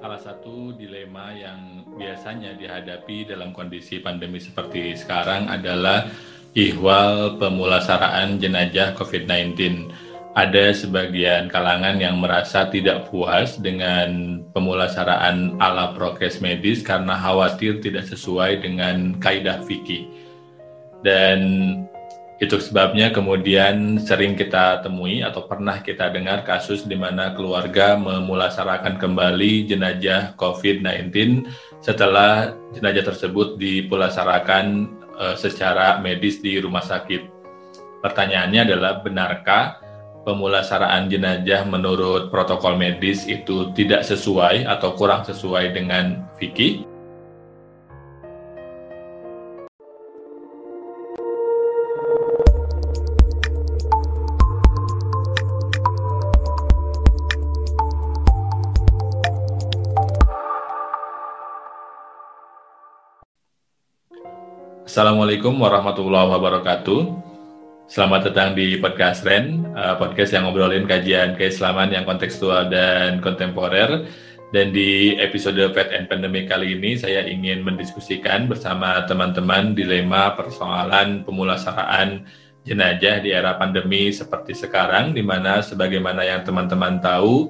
[0.00, 6.08] salah satu dilema yang biasanya dihadapi dalam kondisi pandemi seperti sekarang adalah
[6.56, 9.92] ihwal pemulasaraan jenajah COVID-19.
[10.32, 18.08] Ada sebagian kalangan yang merasa tidak puas dengan pemulasaraan ala prokes medis karena khawatir tidak
[18.08, 20.08] sesuai dengan kaidah fikih.
[21.04, 21.38] Dan
[22.40, 28.96] itu sebabnya kemudian sering kita temui atau pernah kita dengar kasus di mana keluarga memulasarakan
[28.96, 31.44] kembali jenajah COVID-19
[31.84, 34.88] setelah jenajah tersebut dipulasarakan
[35.20, 37.28] uh, secara medis di rumah sakit.
[38.00, 39.76] Pertanyaannya adalah benarkah
[40.24, 46.88] pemulasaraan jenajah menurut protokol medis itu tidak sesuai atau kurang sesuai dengan fikih?
[64.90, 67.00] Assalamualaikum warahmatullahi wabarakatuh.
[67.86, 74.10] Selamat datang di podcast Ren, uh, podcast yang ngobrolin kajian keislaman yang kontekstual dan kontemporer.
[74.50, 81.22] Dan di episode Fed and Pandemic kali ini saya ingin mendiskusikan bersama teman-teman dilema persoalan
[81.22, 82.26] pemulasaraan
[82.66, 87.46] jenajah di era pandemi seperti sekarang, di mana sebagaimana yang teman-teman tahu,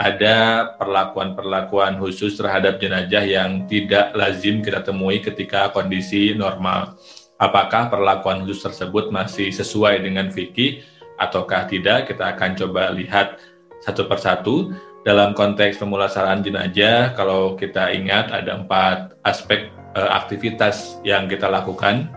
[0.00, 6.96] ada perlakuan-perlakuan khusus terhadap jenajah yang tidak lazim kita temui ketika kondisi normal.
[7.36, 10.80] Apakah perlakuan khusus tersebut masih sesuai dengan fikih
[11.20, 12.08] ataukah tidak?
[12.08, 13.44] Kita akan coba lihat
[13.84, 14.72] satu persatu.
[15.04, 22.08] Dalam konteks pemulasaraan jenajah, kalau kita ingat ada empat aspek e, aktivitas yang kita lakukan.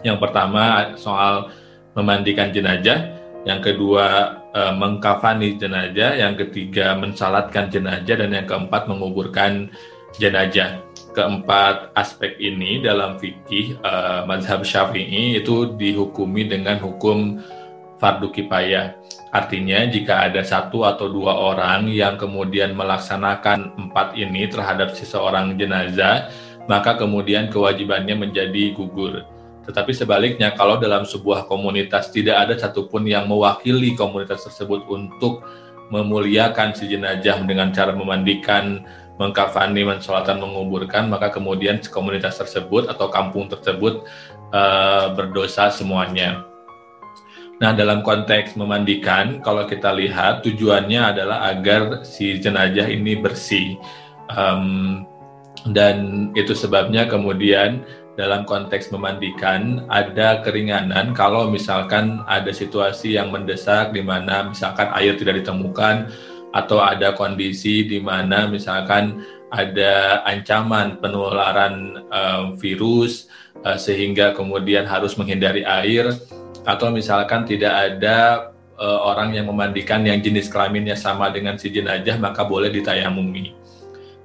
[0.00, 1.52] Yang pertama soal
[1.92, 3.12] memandikan jenajah,
[3.44, 9.68] yang kedua e, mengkafani jenazah, yang ketiga mensalatkan jenazah, dan yang keempat menguburkan
[10.16, 10.80] jenazah.
[11.12, 13.92] Keempat aspek ini dalam fikih e,
[14.24, 17.44] mazhab syafi'i itu dihukumi dengan hukum
[18.00, 18.96] fardu kifayah.
[19.32, 26.32] Artinya jika ada satu atau dua orang yang kemudian melaksanakan empat ini terhadap seseorang jenazah,
[26.68, 29.24] maka kemudian kewajibannya menjadi gugur.
[29.66, 35.42] Tetapi sebaliknya, kalau dalam sebuah komunitas tidak ada satupun yang mewakili komunitas tersebut untuk
[35.90, 38.86] memuliakan si jenazah dengan cara memandikan,
[39.18, 44.06] mengkafani, mensolatan, menguburkan, maka kemudian komunitas tersebut atau kampung tersebut
[44.54, 46.46] uh, berdosa semuanya.
[47.56, 53.80] Nah, dalam konteks memandikan, kalau kita lihat tujuannya adalah agar si jenazah ini bersih.
[54.28, 55.08] Um,
[55.72, 57.80] dan itu sebabnya kemudian
[58.16, 65.14] dalam konteks memandikan ada keringanan kalau misalkan ada situasi yang mendesak di mana misalkan air
[65.20, 66.08] tidak ditemukan
[66.56, 69.20] atau ada kondisi di mana misalkan
[69.52, 73.28] ada ancaman penularan um, virus
[73.62, 76.08] uh, sehingga kemudian harus menghindari air
[76.64, 78.50] atau misalkan tidak ada
[78.80, 83.54] uh, orang yang memandikan yang jenis kelaminnya sama dengan si jenazah maka boleh ditayamumi.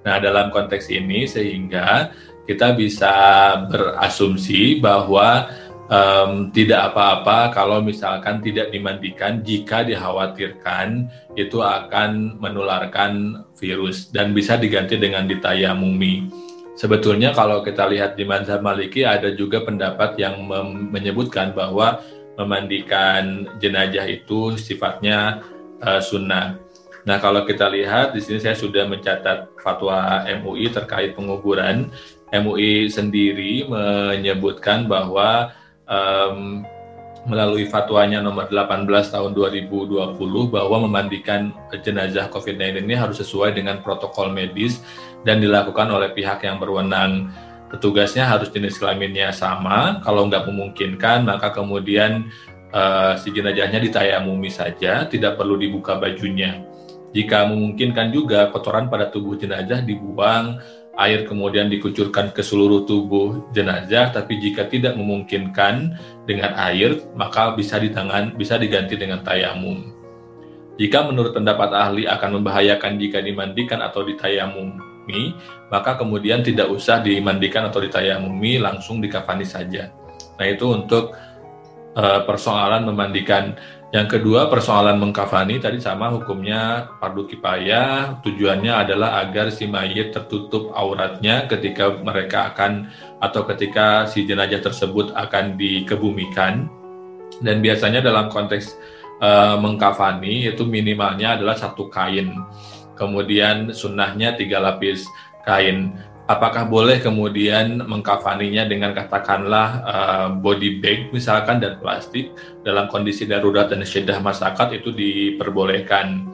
[0.02, 2.10] Nah, dalam konteks ini sehingga
[2.50, 3.14] kita bisa
[3.70, 5.50] berasumsi bahwa
[5.92, 14.56] um, tidak apa-apa kalau misalkan tidak dimandikan jika dikhawatirkan itu akan menularkan virus dan bisa
[14.56, 16.32] diganti dengan ditayamumi.
[16.80, 20.42] Sebetulnya kalau kita lihat di Mazhab Maliki ada juga pendapat yang
[20.90, 22.02] menyebutkan bahwa
[22.40, 25.46] memandikan jenazah itu sifatnya
[25.84, 26.58] uh, sunnah.
[27.02, 31.90] Nah, kalau kita lihat di sini saya sudah mencatat fatwa MUI terkait penguburan.
[32.32, 35.52] MUI sendiri menyebutkan bahwa
[35.84, 36.64] um,
[37.30, 40.18] melalui fatwanya nomor 18 tahun 2020
[40.50, 41.54] bahwa memandikan
[41.86, 44.82] jenazah COVID-19 ini harus sesuai dengan protokol medis
[45.22, 47.30] dan dilakukan oleh pihak yang berwenang.
[47.70, 50.02] Petugasnya harus jenis kelaminnya sama.
[50.02, 52.28] Kalau nggak memungkinkan, maka kemudian
[52.74, 56.66] uh, si jenazahnya ditayamumi saja, tidak perlu dibuka bajunya.
[57.12, 60.60] Jika memungkinkan juga kotoran pada tubuh jenazah dibuang,
[61.02, 65.98] air kemudian dikucurkan ke seluruh tubuh jenazah, tapi jika tidak memungkinkan
[66.30, 69.92] dengan air, maka bisa di tangan bisa diganti dengan tayamum.
[70.80, 75.36] Jika menurut pendapat ahli akan membahayakan jika dimandikan atau ditayamumi,
[75.70, 79.94] maka kemudian tidak usah dimandikan atau ditayamumi, langsung dikafani saja.
[80.42, 81.14] Nah itu untuk
[81.96, 83.56] uh, persoalan memandikan.
[83.92, 90.72] Yang kedua persoalan mengkafani tadi sama hukumnya fardu kifayah tujuannya adalah agar si mayit tertutup
[90.72, 92.88] auratnya ketika mereka akan
[93.20, 96.72] atau ketika si jenazah tersebut akan dikebumikan.
[97.44, 98.80] Dan biasanya dalam konteks
[99.20, 102.32] uh, mengkafani itu minimalnya adalah satu kain.
[102.96, 105.04] Kemudian sunnahnya tiga lapis
[105.44, 106.00] kain.
[106.30, 112.32] Apakah boleh kemudian mengkafaninya dengan katakanlah uh, body bag misalkan dan plastik
[112.62, 116.30] dalam kondisi darurat dan syeddah masyarakat itu diperbolehkan.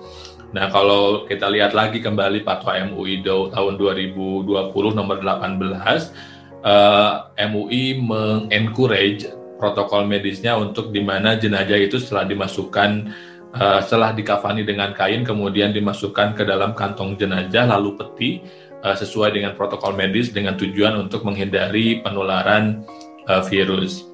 [0.54, 4.48] Nah, kalau kita lihat lagi kembali Fatwa MUI tahun 2020
[4.96, 7.12] nomor 18, uh,
[7.52, 12.90] MUI mengencourage protokol medisnya untuk di mana jenazah itu setelah dimasukkan
[13.58, 18.32] uh, setelah dikafani dengan kain kemudian dimasukkan ke dalam kantong jenazah lalu peti
[18.84, 22.84] uh, sesuai dengan protokol medis dengan tujuan untuk menghindari penularan
[23.30, 24.08] uh, virus.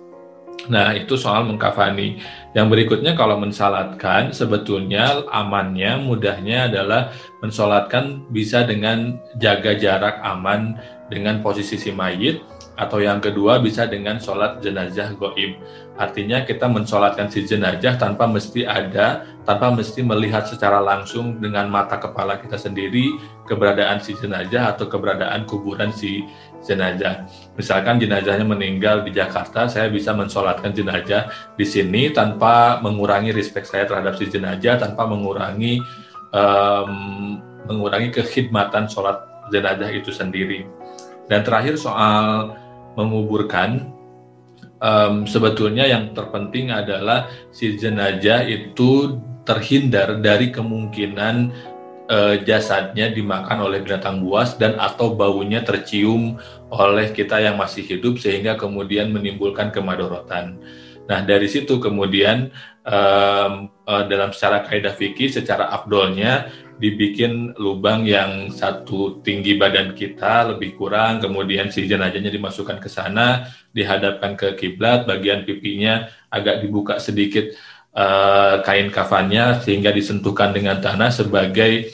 [0.72, 2.24] Nah, itu soal mengkafani.
[2.56, 7.12] Yang berikutnya kalau mensalatkan sebetulnya amannya mudahnya adalah
[7.44, 10.80] mensolatkan bisa dengan jaga jarak aman
[11.12, 12.40] dengan posisi si mayit
[12.74, 15.62] atau yang kedua bisa dengan sholat jenazah goib.
[15.94, 22.02] Artinya kita mensolatkan si jenazah tanpa mesti ada, tanpa mesti melihat secara langsung dengan mata
[22.02, 23.14] kepala kita sendiri
[23.46, 26.26] keberadaan si jenazah atau keberadaan kuburan si
[26.66, 27.30] jenazah.
[27.54, 33.86] Misalkan jenazahnya meninggal di Jakarta, saya bisa mensolatkan jenazah di sini tanpa mengurangi respect saya
[33.86, 35.78] terhadap si jenazah, tanpa mengurangi
[36.34, 37.38] um,
[37.70, 39.22] mengurangi kekhidmatan sholat
[39.54, 40.66] jenazah itu sendiri.
[41.30, 42.63] Dan terakhir soal
[42.94, 43.94] menguburkan
[44.84, 51.36] um, sebetulnya yang terpenting adalah si jenazah itu terhindar dari kemungkinan
[52.08, 56.40] uh, jasadnya dimakan oleh binatang buas dan atau baunya tercium
[56.72, 60.60] oleh kita yang masih hidup sehingga kemudian menimbulkan kemadorotan.
[61.04, 62.48] Nah dari situ kemudian
[62.88, 66.48] um, uh, dalam secara kaidah fikih secara abdolnya
[66.80, 73.48] dibikin lubang yang satu tinggi badan kita lebih kurang, kemudian si jenazahnya dimasukkan ke sana,
[73.72, 77.54] dihadapkan ke kiblat, bagian pipinya agak dibuka sedikit
[77.96, 81.94] uh, kain kafannya sehingga disentuhkan dengan tanah sebagai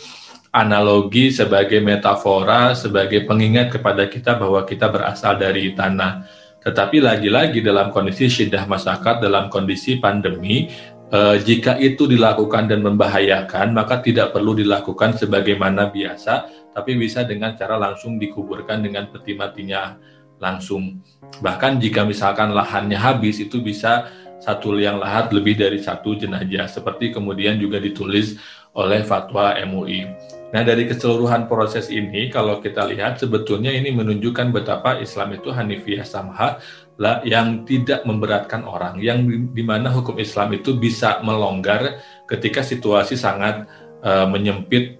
[0.49, 6.25] analogi, sebagai metafora, sebagai pengingat kepada kita bahwa kita berasal dari tanah.
[6.59, 10.67] Tetapi lagi-lagi dalam kondisi syiddah masyarakat, dalam kondisi pandemi,
[11.09, 17.55] eh, jika itu dilakukan dan membahayakan, maka tidak perlu dilakukan sebagaimana biasa, tapi bisa dengan
[17.55, 19.95] cara langsung dikuburkan dengan peti matinya
[20.39, 20.99] langsung.
[21.39, 24.07] Bahkan jika misalkan lahannya habis, itu bisa
[24.39, 28.39] satu liang lahat lebih dari satu jenazah, seperti kemudian juga ditulis
[28.71, 30.07] oleh fatwa MUI.
[30.49, 36.07] Nah dari keseluruhan proses ini, kalau kita lihat sebetulnya ini menunjukkan betapa Islam itu Hanifiyah
[36.07, 36.57] Samha
[36.97, 39.23] lah yang tidak memberatkan orang, yang
[39.53, 43.69] di mana hukum Islam itu bisa melonggar ketika situasi sangat
[44.01, 44.99] uh, menyempit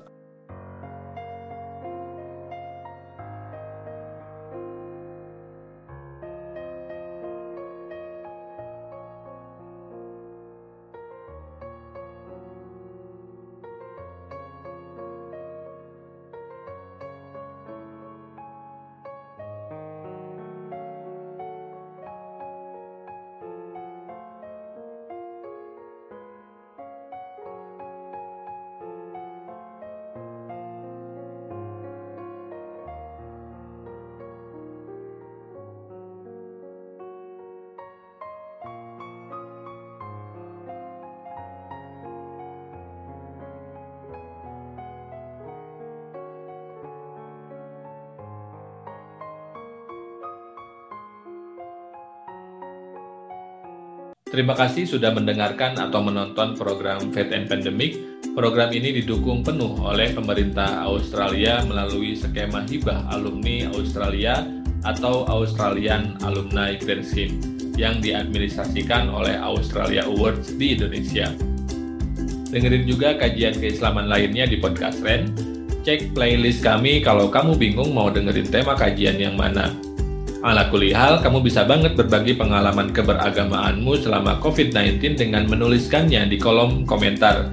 [54.29, 57.97] Terima kasih sudah mendengarkan atau menonton program Fate and Pandemic.
[58.37, 64.45] Program ini didukung penuh oleh pemerintah Australia melalui skema hibah alumni Australia
[64.85, 67.41] atau Australian Alumni Grant Scheme
[67.73, 71.33] yang diadministrasikan oleh Australia Awards di Indonesia.
[72.53, 75.33] Dengerin juga kajian keislaman lainnya di podcast Ren.
[75.81, 79.88] Cek playlist kami kalau kamu bingung mau dengerin tema kajian yang mana.
[80.39, 87.51] Ala kulihal, kamu bisa banget berbagi pengalaman keberagamaanmu selama COVID-19 dengan menuliskannya di kolom komentar.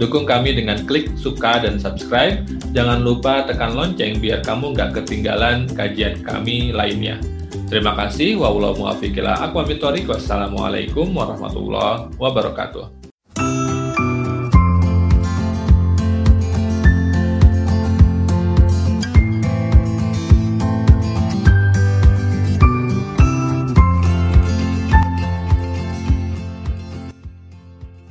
[0.00, 2.40] Dukung kami dengan klik suka dan subscribe.
[2.72, 7.20] Jangan lupa tekan lonceng biar kamu nggak ketinggalan kajian kami lainnya.
[7.68, 8.40] Terima kasih.
[8.40, 13.01] Wassalamualaikum warahmatullahi wabarakatuh.